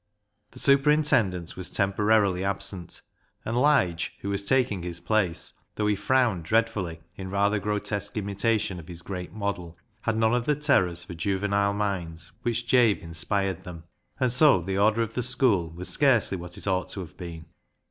[0.49, 3.01] The superintendent was temporarily absent,
[3.45, 8.79] and Lige, who was taking his place, though he frowned dreadfully in rather grotesque imitation
[8.79, 12.99] of his great model, had none of the terrors for juvenile minds with which Jabe
[13.03, 13.83] inspired them,
[14.19, 17.45] and so the order of the school was scarcely what it ought to have been.